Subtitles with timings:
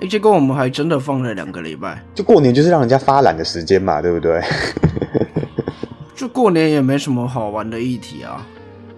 [0.00, 4.40] 哎，结果我们还真的放了两个礼拜，就过年就是让人家发懒的时间嘛，对不对？
[6.14, 8.46] 就过年也没什么好玩的议题啊。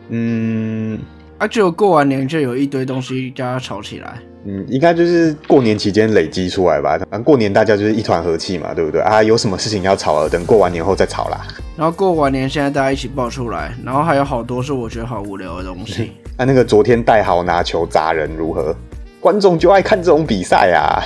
[0.08, 0.98] 嗯
[1.38, 4.18] 啊，就过完年就有一堆东西大家吵起来。
[4.44, 6.98] 嗯，应该就是过年期间累积出来吧。
[6.98, 9.01] 反正过年大家就是一团和气嘛，对不对？
[9.03, 11.46] 啊，有什么事情要吵了，等过完年后再吵啦。
[11.77, 16.12] 然后过完年现在大家一起爆出来，然后还有好多是我觉得好无聊的东西。
[16.37, 18.75] 啊，那个昨天戴豪拿球砸人如何？
[19.21, 21.04] 观众就爱看这种比赛啊。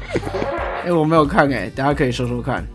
[0.84, 2.66] 哎、我没有看哎、大家可以说说看。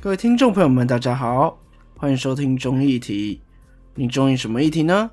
[0.00, 1.58] 各位听众朋友们，大家好，
[1.98, 3.40] 欢迎收听中议题。
[3.94, 5.10] 你中意什么议题呢？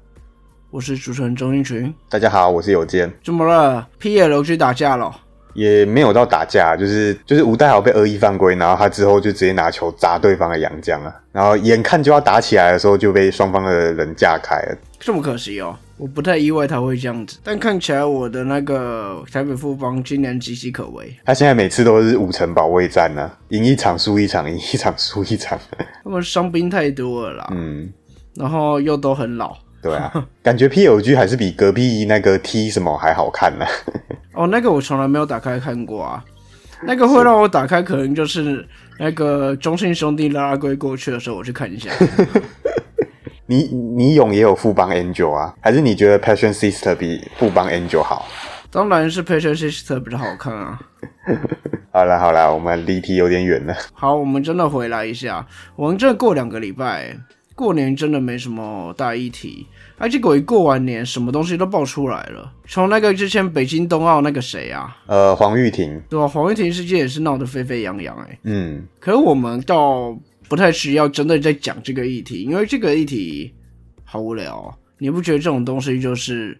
[0.70, 1.93] 我是主持人钟英群。
[2.09, 5.13] 大家好，我是有健，怎么了？PL 去打架了？
[5.54, 14.77] 也没有到打架，就是就是吴代豪被恶意犯规，然后他之后就直接拿球砸对方的洋将啊，然后眼看就要打起来的时候，就被双方的人架开了。
[14.99, 25.58] 这么可惜哦，我不太意外他会这样子，但看起来我的那个台北富邦今年岌岌可危，他现在每次都是五城保卫战呢、赢一场输一场，赢一场输一场。
[26.04, 27.91] 他们伤兵太多了啦，嗯，
[28.36, 29.58] 然后又都很老。
[29.82, 30.12] 对啊，
[30.43, 33.65] 感觉 PLG 还是比隔壁那个 T 什么还好看呢、
[34.34, 36.24] 哦，那个我从来没有打开看过啊，
[36.84, 38.68] 那个会让我打开，可能就是
[38.99, 41.90] 那个中信兄弟拉拉龟过去的时候，我去看一下。
[43.48, 48.26] 你你勇也有富邦 Angel 啊，还是你觉得 Passion Sister 比富邦 Angel 好？
[48.70, 50.79] 当然是 Patient Sister 比较好看啊。
[51.91, 53.76] 好了好了，我们离题有点远了。
[53.91, 57.13] 好，我们真的回来一下，我们这过两个礼拜，
[57.62, 59.67] 过年真的没什么大议题，
[59.99, 62.51] 而结果一过完年，什么东西都爆出来了。
[62.65, 66.28] 从那个之前北京冬奥那个谁啊，呃，黄玉婷，对吧？
[66.28, 70.18] 黄玉婷事件也是闹得沸沸扬扬，哎，嗯，可是我们倒
[70.50, 73.53] 不太需要真的在讲这个议题，因为这个议题
[74.03, 76.59] 好无聊哦、你不觉得这种东西就是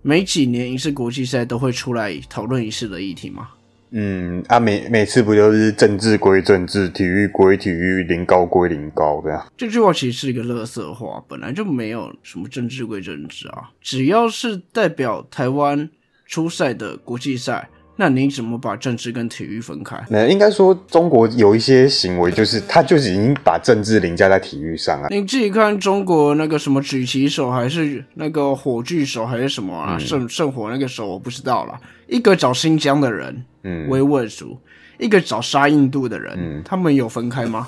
[0.00, 3.50] 每几年一次国际赛都会出来讨论一次的议题吗？
[3.90, 9.46] 嗯啊，每每次不就是政治归政治，体育归体育，零高归零高这样？
[9.56, 15.88] 这句话其实是一个乐色话，本来就没有什么政治归政治啊，只要是代表台湾
[16.26, 17.70] 出赛的国际赛，
[18.00, 20.00] 那你怎么把政治跟体育分开？
[20.08, 25.08] 那应该说中国有一些行为，就是他就是已经把政治凌驾在体育上啊。
[25.10, 29.98] 你自己看中国那个什么举旗手，还是那个火炬手，还是什么啊？
[29.98, 31.74] 圣圣火那个手我不知道了。
[32.06, 34.56] 一个找新疆的人嗯，维吾尔族，
[34.98, 37.66] 一个找杀印度的人，嗯他们有分开吗？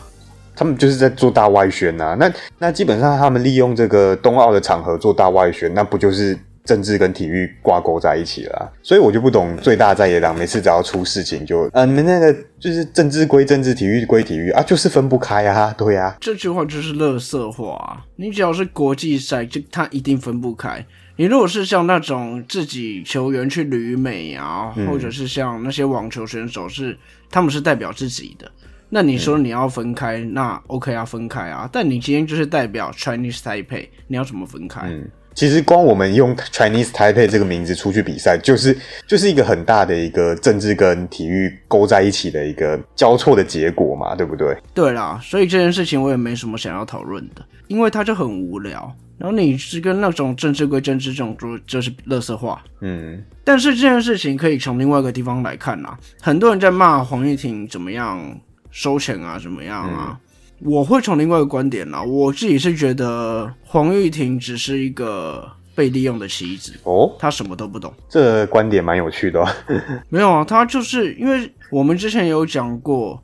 [0.55, 18.05] 他们就是在做大外宣呐、那那基本上他们利用这个冬奥的场合做大外宣，那不就是政治跟体育挂钩在一起了啊、所以我就不懂最大在野党每次只要出事情就，嗯、你们那个就是政治归政治，体育归体育啊，就是分不开啊，对啊，这句话就是垃圾话、啊。
[18.17, 20.85] 你只要是国际赛，就它一定分不开。
[21.17, 26.97] 你如果是像那种自己球员去旅美啊，或者是像那些网球选手是
[27.31, 28.51] 他们是代表自己的，
[28.89, 31.69] 那你说你要分开，那 OK 啊，分开啊。
[31.71, 34.83] 但你今天就是代表 Chinese Taipei，你要怎么分开？
[34.87, 38.77] 嗯，其实光我们用 Chinese Taipei 这个名字出去比赛，就是
[39.07, 44.57] 就是一个很大的一个政治跟体育勾在一起的一个交错的结果嘛，对不对？
[44.75, 48.95] 对啦，所以这件事情我也没什么想要讨论的，因为它就很无聊。
[49.19, 55.99] 然后你是跟那种政治归政治这种就就是垃圾话，嗯但是这件事情可以从另外一个地方来看啦。
[56.23, 58.19] 很多人在骂黄玉婷怎么样
[58.71, 60.19] 收钱啊，怎么样啊？
[60.61, 67.93] 我会从另外一个观点啦，我自己是觉得黄玉婷只是一个被利用的棋子，哦，她什么都不懂。
[68.09, 69.49] 这个观点蛮有趣的、哦。
[70.11, 73.23] 没有啊，她就是因为我们之前有讲过，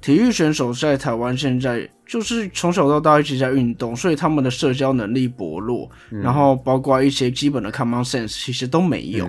[0.00, 9.28] 体育选手在台湾现在就是从小到大一直在运动，所以他们的社交能力薄弱，然后包括一些基本的 common sense 其实都没有。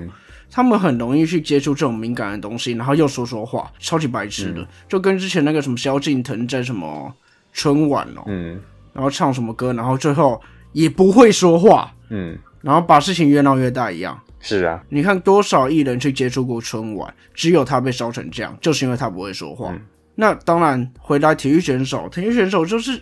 [0.49, 7.13] 他们很容易去接触这种敏感的东西，然后又说说话，超级白痴的，就跟之前那个什么萧敬腾在什么
[7.57, 8.61] 春晚哦，嗯。
[8.93, 14.19] 然后唱什么歌，然后最后也不会说话，嗯，然后把事情越闹越大一样。
[14.39, 19.71] 是啊，你看多少艺人去接触过春晚，只有他被烧成这样，就是因为他不会说话。
[20.15, 22.99] 那当然，回来体育选手，体育选手就是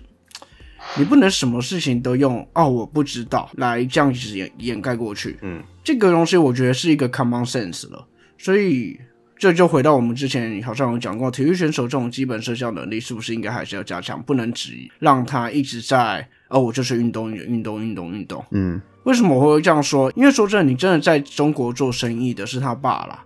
[0.97, 5.37] 你不能什么事情都用哦我不知道来这样子掩掩盖过去。
[5.41, 8.05] 嗯，这个东西我觉得是一个 common sense 了，
[8.37, 8.99] 所以
[9.37, 18.43] 这就回到我们之前好像有讲过，体育选手这种基本社交能力是不是应该还是要加强，不能只让他一直在哦我就是运动运动运动运动。
[18.51, 20.11] 嗯为什么我会这样说？
[20.15, 23.23] 因为说真的，你真的在中国做生意的是他爸啦。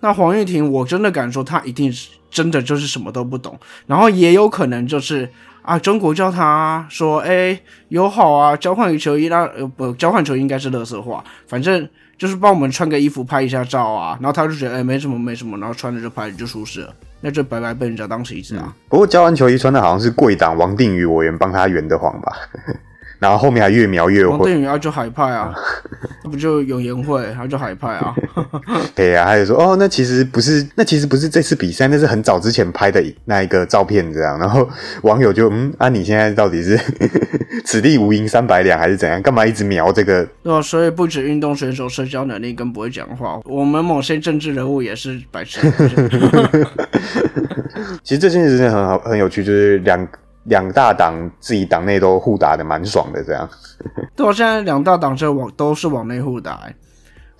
[0.00, 5.26] 那黄玉婷，我真的敢说，他一定是真的就是什么都不懂，然后也有可能就是
[5.62, 11.88] 啊，中国叫他说，哎，友好啊，交换球衣，那呃不，交换球衣应该是乐色话，反正
[12.22, 18.72] 就是帮我们穿个衣服拍一下照啊，然后他就觉得哎没什么没什么，然后穿着就拍就舒适了，那就白白被人家当棋子啊。
[18.88, 22.32] 不过交完球衣穿的好像是贵党王定宇委员帮他圆的谎吧。
[23.22, 25.54] 然后后面还越描越王混，定宇啊 就海派啊，
[26.24, 28.12] 那不就有颜会，他就海派啊。
[28.96, 34.36] 对啊，还有说哦，那其实不是，那其实不是这次比赛，那是很早之前拍的那一个照片这样。
[34.40, 34.68] 然后
[35.02, 36.76] 网友就嗯啊，你现在到底是
[37.64, 39.22] 此地无银三百两还是怎样？
[39.22, 40.26] 干嘛一直描这个？
[40.42, 45.60] 对啊，所以不止运动选手社交能力跟不会讲话，我们某些政治人物也是白痴。
[48.02, 50.04] 其实这件事情很好，很有趣，就是两
[50.44, 53.48] 两大党自己党内都互打的蛮爽的这样。
[54.16, 56.74] 对啊，现在两大党这往都是往内互打、欸，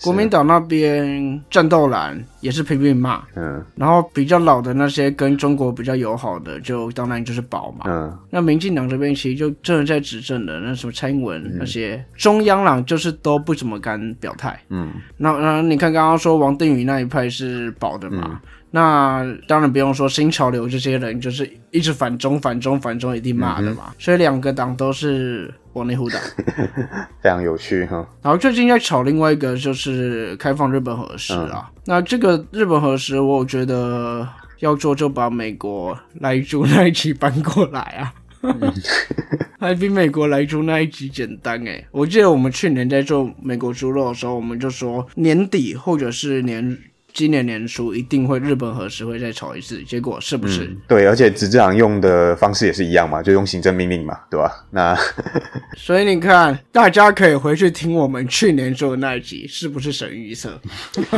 [0.02, 7.84] 国民党那边战斗蓝也是拼命骂，嗯然后比较老的那些跟中国比较友好的，就当然就是保嘛。
[7.86, 14.58] 嗯那民进党这边其实就真的在执政的，那什么蔡英文那些、中央党就是都不怎么敢表态。
[14.70, 18.40] 嗯，那那你看刚刚说王定宇那一派是保的嘛？
[18.74, 23.92] 那当然不用说新潮流这些人就是一直反中反中反中一定骂的嘛。
[23.98, 26.18] 所以两个党都是往内互打。
[27.22, 27.96] 非常有趣哈。
[28.22, 31.70] 然后最近在炒另外一个就是开放日本核食啊。
[31.84, 34.26] 那这个日本核食，我觉得
[34.60, 38.14] 要做就把美国来猪那一集搬过来啊。
[39.60, 46.76] 还比美国来猪那一集简单诶，我记得我们去年在做美国猪肉的时候，我们就说年底或者是年
[47.12, 50.74] 今年年初一定会日本核食会再炒一次，结果是不是？
[50.88, 54.50] 对，而且执政党用的方式也是一样嘛，就用行政命令嘛，对吧？
[54.70, 54.96] 那
[55.76, 60.60] 所以你看，大家可以回去听我们去年做的那一集，是不是神预测？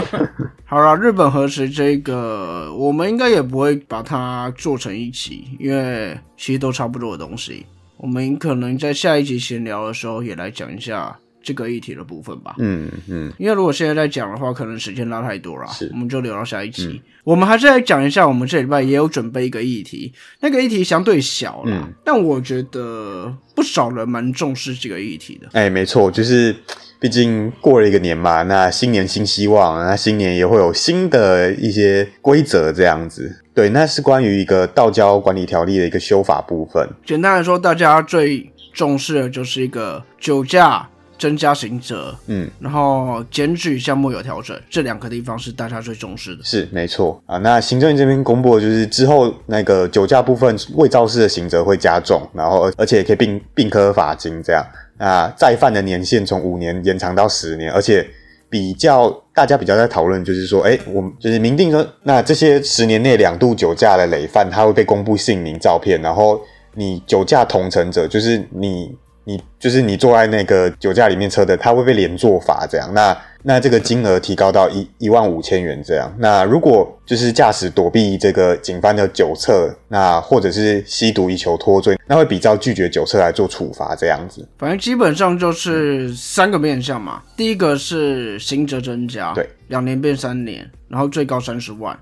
[0.66, 7.64] 好了，日本核食这个，我们应该也不会把它做成一期，因为其实都差不多的东西。
[7.96, 12.56] 我们可能在下一集闲聊的时候也来讲一下这个议题的部分吧。
[12.58, 17.00] 嗯嗯，因为如果现在在讲的话，可能时间拉太多了是，我们就留到下一集。
[17.22, 25.48] 我们还是来讲一下，我们这礼拜也有准备一个议题，那个议题相对小啦，嗯但我觉得不少人蛮重视这个议题的。
[25.52, 26.54] 哎，没错，就是
[27.00, 33.40] 毕竟过了一个年嘛，那新年新希望，那新年也会有新的一些规则这样子。
[33.54, 36.86] 对，那是关于一个道交管理条例的一个修法部分。
[37.06, 40.86] 简单来说，大家最重视的就是一个酒驾
[41.24, 46.44] 增加刑责，嗯，然后检举项目有调整，这两个地方是大家最重视的。
[46.44, 47.38] 是没错啊。
[47.38, 54.62] 那行政院这边公布的就是之后那个酒驾部分未肇事的刑责会加重，然后而而且也可以并并科罚金这样。
[54.98, 58.06] 那再犯的年限从五年延长到十年，而且
[58.50, 66.38] 比较大家比较在讨论就是说，哎，我们就是明定说，那这些十年内两度酒驾的累犯，他会被公布姓名、照片，然后
[66.74, 68.94] 你酒驾同乘者，就是你。
[69.24, 72.92] 你就是你坐在那个酒驾里面车的，他会被连坐罚这样。
[72.94, 76.12] 那那这个金额提高到一一万五千元这样。
[76.18, 84.46] 那如果就是驾驶躲避这个警方的酒测，那或者是吸毒以求脱罪，那会比照拒绝酒测来做处罚这样子。
[84.58, 87.22] 反正基本上就是三个面向嘛。
[87.36, 91.98] 第一个是刑责增加，对，两年变三年，然后最高三十万。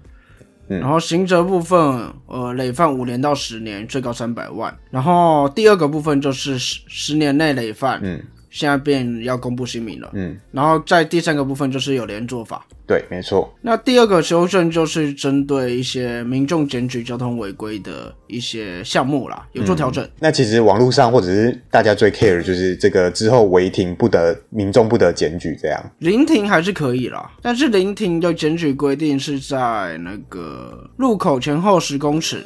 [0.68, 0.80] 嗯。
[0.80, 4.76] 然后刑责部分，呃，累犯五年到十年，最高三百万。
[4.90, 10.10] 然后第二个部分就是十十年内累犯，嗯现在变要公布姓名了。
[10.12, 12.64] 嗯，然后在第三个部分就是有连坐法。
[12.86, 13.50] 对，没错。
[13.62, 20.06] 那第二个修正就是针对一些民众检举交通违规的一些项目啦，有做调整。
[20.20, 25.82] 那其实网络上或者是大家最 care 的就是这个之后违停不得民众不得检举这样。
[26.00, 32.44] 临停还是可以啦，但是临停的检举规定是在那个路口前后十公尺，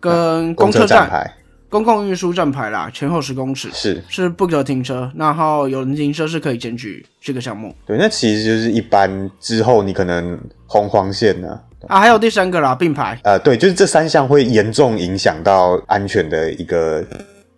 [0.00, 1.34] 跟公车站、车站牌
[1.72, 11.98] 公共运输站牌啦，前后十公尺是是不可停车，然后有人停车是可以检举这个项目对，那其实就是一般之后你可能红黄线呢、啊。
[11.98, 13.18] 还有第三个啦，并排。
[13.24, 17.02] 呃，对，就是这三项会严重影响到安全的一个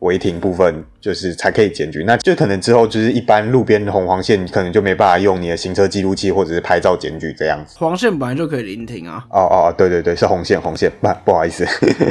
[0.05, 2.05] 违停部分，就是才可以检举。
[2.07, 7.77] 那就可能之后就是一般路边红黄线，你可能就没办法用你的行车记录器或者是拍照检举这样子。
[7.79, 9.25] 黄线本来就可以临停啊。
[9.31, 11.67] 哦哦，哦对对对，是红线，红线，不不好意思。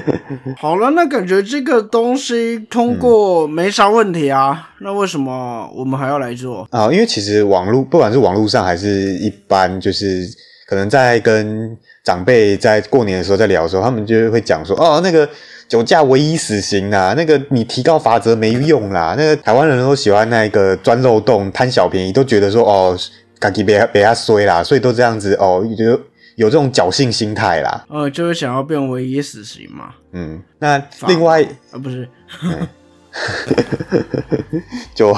[0.58, 6.68] 好了，那感觉这个东西通过没啥问题啊，那为什么我们还要来做？
[6.72, 10.28] 啊，因为其实网络不管是网络上还是一般，就是
[10.68, 15.30] 可能在跟长辈在过年的时候在聊的时候，他们就会讲说，哦，那个
[15.68, 22.98] 酒驾唯一死刑啦，那个你提高罚则没用啦，那个台湾人都喜欢那个钻漏洞、贪小便宜，都觉得说，哦，
[23.40, 26.00] 赶紧别别他衰啦，所以都这样子哦，就
[26.36, 27.86] 有这种侥幸心态啦。
[27.90, 29.90] 呃，就是想要变唯一死刑嘛。
[30.12, 31.42] 嗯，那另外
[31.72, 32.08] 啊，不是，
[34.96, 35.16] 就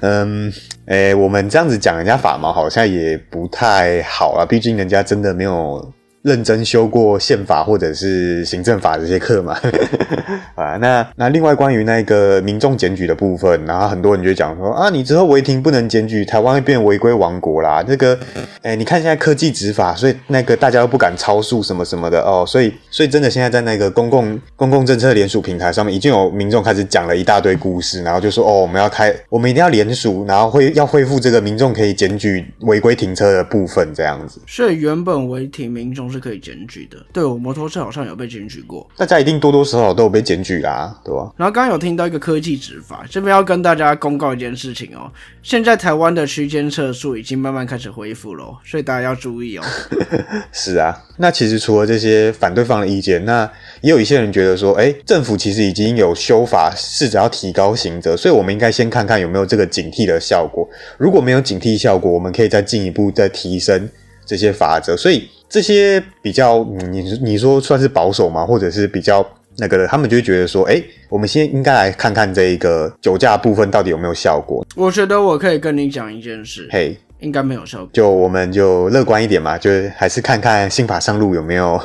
[0.00, 0.52] 嗯，
[0.86, 9.58] 诶、我们这样子讲人家法毛好像也不太好啊，毕竟人家真的没有认真修过宪法或者是行政法这些课嘛。
[10.54, 17.82] 啊，那那另外关于那个民众检举的部分，然后很多人就讲说啊，你之后违停不能检举，台湾会变违规王国啦。
[17.82, 18.18] 这个，
[18.62, 36.98] 哎、你看现在科技执法，所以那个大家都不敢超速什么什么的哦，所以所以真的现在在那个公共公共政策联署平台上面，已经有民众开始讲了一大堆故事，然后就说哦，我们要开，我们一定要联署，然后会要恢复这个民众可以检举违规停车的部分，这样子，所以原本违停民众是可以检举的。
[37.12, 38.86] 对我摩托车好像有被检举过。
[38.96, 41.32] 大家一定多多少少都有被检举啦，对吧？
[41.36, 45.10] 然后刚刚有听到一个科技执法，这边要跟大家公告一件事情哦，
[45.42, 49.64] 现在台湾的区间测速已经慢慢开始恢复了哦，所以大家要注意哦。
[50.52, 53.50] 是啊，那其实除了这些反对方的意见，那
[53.80, 60.68] 也有一些人觉得说，哎，政府其实已经有修法，试着要提高刑责，所以我们应该先看看有没有这个警惕的效果。
[60.98, 63.88] 如果没有警惕效果，我们可以再进一步再提升
[64.26, 64.96] 这些法则。
[64.96, 68.46] 所以这些比较，嗯你你说算是保守吗？
[68.46, 69.22] 或者是比较
[69.58, 74.64] 那个的，他们就会觉得说，哎，我们先应该来看看这一个酒驾部分到底有没有效果。
[74.74, 77.90] 我觉得我可以跟你讲一件事，嘿，应该没有效果。
[77.92, 81.78] 就我们就乐观一点嘛，就是还是看看新法上路有没有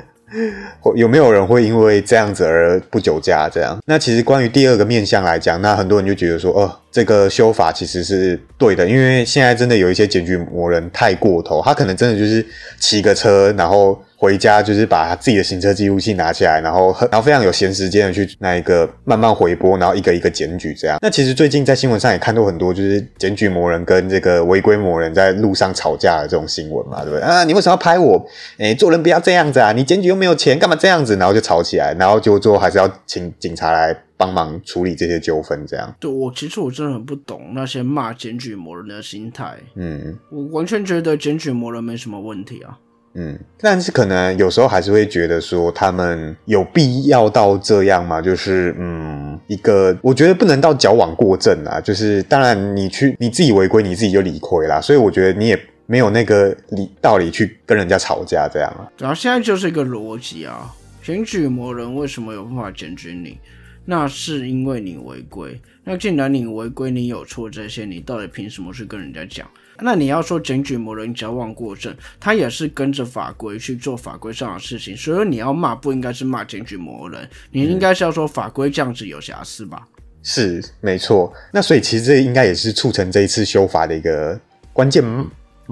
[0.78, 3.78] 或有没有人会因为这样子而不酒驾这样。
[3.86, 12.46] 那其实关于第二个面向来讲，那很多人就觉得说，哦，这个修法其实是对的，因为现在真的有一些检举魔人太过头，他可能真的就是
[12.78, 14.00] 骑个车，然后。
[14.22, 20.96] 回家就是把他自己的行车记录器拿起来，然后然后非常有闲时间的去那一个慢慢回播，然后一个一个检举这样。
[21.02, 27.20] 那其实最近在新闻上也看到很多就是检举魔人跟这个违规魔人在路上吵架的这种新闻嘛，对不对？
[27.20, 28.24] 啊，你为什么要拍我？
[28.58, 29.72] 哎，做人不要这样子啊！
[29.72, 31.16] 你检举又没有钱，干嘛这样子？
[31.16, 35.92] 然后就吵起来，然后就最后还是要请警察来帮忙处理这些纠纷，这样。
[35.98, 42.78] 对我其实我真的很不懂那些骂检举魔人的心态，嗯我完全觉得检举魔人没什么问题啊。
[43.14, 48.22] 嗯，但是可能有时候还是会觉得说他们有必要到这样吗？
[48.22, 51.80] 就是嗯，一个我觉得不能到矫枉过正啊。
[51.80, 54.80] 就是当然你去你自己违规，你自己就理亏啦。
[54.80, 58.88] 所以我觉得你也没有那个理道理去跟人家吵架这样啊。
[58.96, 63.36] 然后现在就是一个逻辑啊，检举魔人为什么有办法检举你？
[63.84, 65.60] 那是因为你违规。
[65.84, 69.48] 那既然你违规，你有错这些，你到底凭什么去跟人家讲？
[69.80, 79.88] 那你要说检举魔人矫枉过正，他也是跟着法规去做法规上的事情，所以你要骂不应该是骂检举魔人，你应该是要说法规这样子有瑕疵吧？
[80.22, 84.38] 是没错，那所以其实这应该也是促成这一次修法的一个
[84.72, 85.02] 关键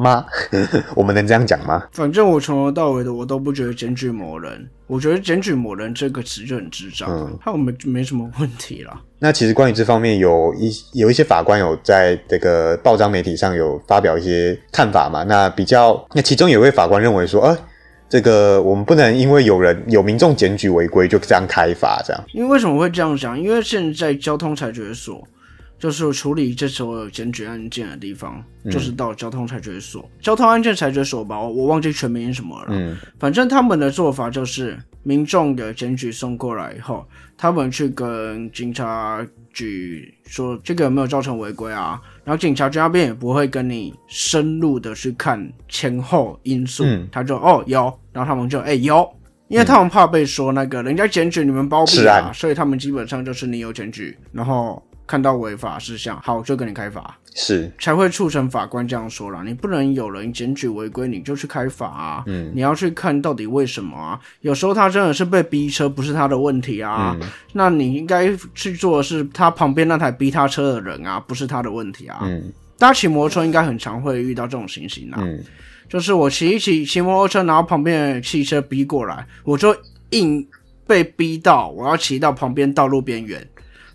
[0.01, 0.25] 吗？
[0.97, 1.83] 我们能这样讲吗？
[1.93, 9.01] 反正我从头到尾的我都不觉得检举某人，我觉得检举某人这个词就很智障，嗯他没没什么问题啦。
[9.19, 15.23] 那其实关于这方面有一有一些法官有在这个报章媒体上有发表一些看法嘛。
[15.25, 17.59] 那比较，那其中有一位法官认为说，呃，
[18.09, 22.25] 这个我们不能因为有人有民众检举违规就这样开罚，这样。
[22.33, 23.39] 因为为什么会这样讲？
[23.39, 25.23] 因为现在交通裁决所
[25.81, 32.67] 就是处理这所有检举案件的地方，就是到交通裁决所、交通案件裁决所吧，我我忘记全名什么了。
[32.69, 32.97] 嗯。
[33.19, 37.05] 反正他们的做法就是，民众的检举送过来以后，
[37.37, 47.09] 他们去跟警察局说这个有没有造成违规啊，然后警察局那边也不会跟你深入的去看前后因素，嗯。
[47.11, 49.11] 他就哦有，然后他们就哎、有。
[49.49, 57.19] 因为他们怕被说那个人家检举你们包庇啊，所以他们基本上就是你有检举，然后看到违法事项，好就给你开罚。
[57.35, 59.43] 是，才会促成法官这样说啦。
[59.45, 62.23] 你不能有人检举违规，你就去开罚啊。
[62.27, 64.21] 嗯你要去看到底为什么啊？
[64.43, 67.17] 有时候他真的是被逼车，不是他的问题啊。
[67.21, 72.21] 嗯那你应该去做的是他旁边那台逼他车的人啊，不是他的问题啊。
[72.23, 75.45] 嗯大家骑摩托车应该很常会遇到这种情形啊，嗯
[75.89, 79.77] 就是我骑一骑骑摩托车，然后旁边的汽车逼过来，我就
[80.11, 80.47] 硬
[80.87, 83.45] 被逼到我要骑到旁边道路边缘，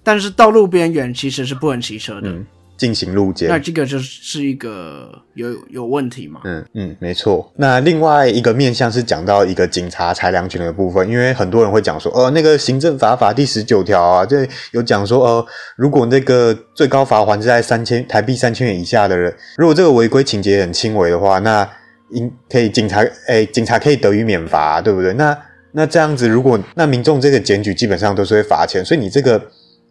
[0.06, 2.30] 但是道路边缘其实是不能骑车的。
[2.30, 2.46] 嗯，
[2.78, 3.50] 进行路检。
[3.50, 6.42] 那这个就是一个有有问题嘛？
[6.46, 7.52] 嗯嗯，没错。
[7.58, 15.46] 那另外一个面向是讲到一个警察裁量权的部分，因为很多人会讲说，呃，那个行政法法第十九条啊，这有讲说，呃，
[15.76, 21.68] 如果那个最高罚款是在三千台币三千元以下的人，如果这个违规情节很轻微的话，那
[22.12, 25.12] 应可以警察，哎、警察可以得以免罚，对不对？
[25.14, 25.36] 那
[25.72, 29.42] 那这样子，如果那民众这个检举基本上都是会罚钱，所以你这个，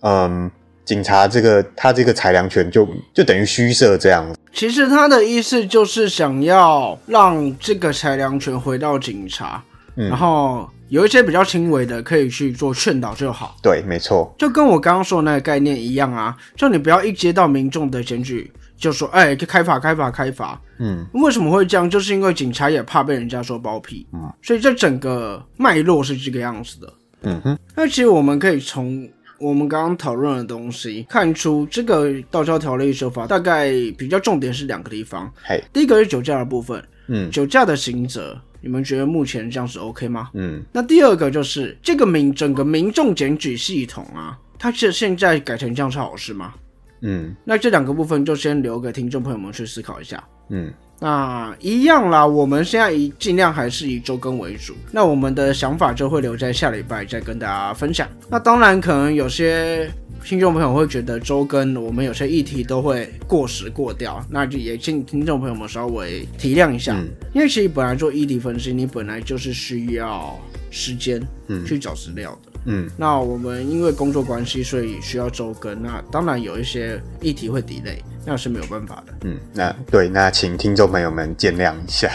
[0.01, 0.51] 嗯。
[0.85, 4.23] 警察这个他这个裁量权就就等于虚设这样。
[4.53, 13.57] 其实他的意思就是想要让这个裁量权回到警察，然后有一些比较轻微的可以去做劝导就好。
[13.63, 20.61] 对，没错，就跟我刚刚说的那个概念一样啊，就你不要一接到民众的检举就说，哎，开罚开罚开罚。
[20.81, 21.89] 嗯，为什么会这样？
[21.89, 24.07] 就是因为警察也怕被人家说包庇。
[24.13, 26.93] 嗯，所以这整个脉络是这个样子的。
[27.23, 29.09] 嗯哼，那其实我们可以从。
[29.45, 35.31] 我们刚刚讨论的东西，看出这个道教条例修法大概比较重点是两个地方。
[35.71, 40.31] 第一个是酒驾的部分，嗯，酒驾的刑责，你们觉得目前这样是 OK 吗？
[40.33, 46.55] 嗯，那第二个就是这个民整个民众检举系统啊，它是现在改成这样是好事吗？
[47.03, 50.25] 嗯，那这两个部分就先留给听众朋友们去思考一下。
[50.49, 50.73] 嗯。
[51.05, 54.75] 那一样啦，我们现在以尽量还是以周更为主。
[54.91, 58.09] 那我们的想法就会留在下礼拜再跟大家分享。
[58.31, 59.87] 那当然，可能有些
[60.25, 66.99] 听众朋友会觉得周更我们有些议题都会过时过掉，那就也请听众朋友们稍微体谅一下。
[67.35, 70.41] 因为其实本来做议题分析，你本来就是需要
[70.71, 71.21] 时间
[71.67, 72.53] 去找资料的。
[72.65, 75.83] 嗯，那我们因为工作关系，所以需要周更。
[75.83, 79.13] 那当然有一些议题会 delay，那是没有办法的。
[79.25, 82.11] 嗯，那对，那请听众朋友们见谅一下，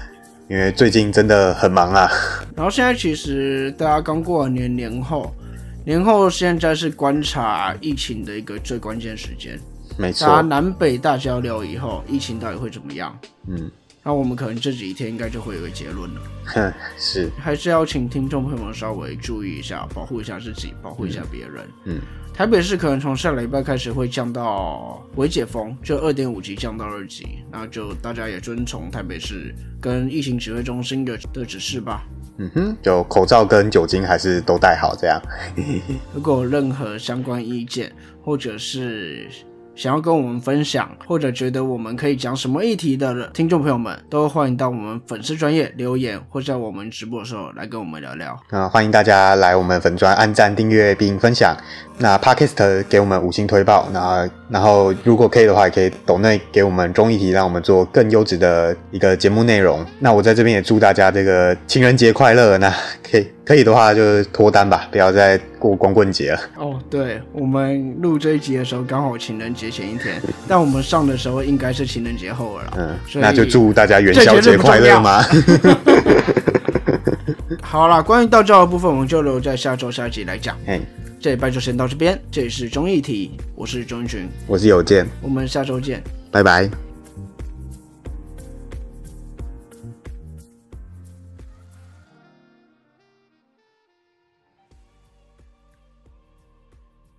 [0.48, 2.10] 因为最近真的很忙啊。
[2.56, 5.30] 然后现在其实大家刚过完年年后，
[5.84, 9.58] 年后现在是观察疫情的一个最关键时间。
[9.98, 13.18] 没错，大家南北大交流以后，疫情到底会怎么样？
[13.48, 13.70] 嗯。
[14.02, 16.22] 那我们可能这几天应该就会有个结论了。
[16.46, 21.68] 哼，是，还是要请听众朋友们稍微注意一下，保护一下自己，保护一下别人。
[21.84, 22.00] 嗯，
[22.32, 32.02] 台北市可能从下礼拜开始会降到微解封，就二点五级降到二级，那就大家也遵从台北市跟疫情指挥中心的的指示吧。
[32.42, 35.20] 嗯哼，就口罩跟酒精还是都戴好这样。
[36.14, 37.92] 如果有任何相关意见，
[38.24, 39.28] 或者是。
[39.76, 48.38] 想要跟我们分享，或者觉得我们可以讲什么议题的听众朋友们，都欢迎到我们粉丝专业留言，或在我们直播的时候来跟我们聊聊。
[48.50, 51.56] 那欢迎大家来我们粉专按赞、订阅并分享。
[51.98, 59.84] 那 Podcast 给我们五星推报，那然后如果可以的话，也可以抖内给我们中议题，让我们做更优质的一个节目内容。
[59.98, 62.56] 那我在这边也祝大家这个情人节快乐。
[62.58, 66.38] 那可以可以的话，就脱单吧，不要再过光棍节了。
[66.54, 72.72] 哦，对，我们录这一集的时候刚好情人节前一天，但我们上的时候应该是情人节后了。
[72.78, 75.20] 嗯，那就祝大家元宵节快乐嘛？
[77.60, 80.56] 好啦，关于道教的部分，我们就留在下周下一集来讲。
[81.18, 86.70] 这一拜就先到这边，这里是中艺体，我是钟群，我是有健，我们下周见，拜拜。